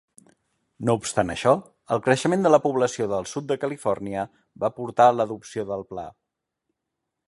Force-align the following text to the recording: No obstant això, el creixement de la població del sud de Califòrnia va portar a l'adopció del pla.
No 0.87 0.95
obstant 0.99 1.31
això, 1.33 1.53
el 1.97 2.01
creixement 2.07 2.47
de 2.47 2.53
la 2.55 2.61
població 2.65 3.09
del 3.13 3.29
sud 3.35 3.49
de 3.53 3.61
Califòrnia 3.67 4.27
va 4.65 4.75
portar 4.81 5.11
a 5.11 5.17
l'adopció 5.19 5.71
del 5.75 5.91
pla. 5.95 6.13